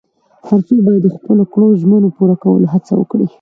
[0.47, 3.25] هر څوک باید د خپلو کړو ژمنو پوره کولو هڅه وکړي.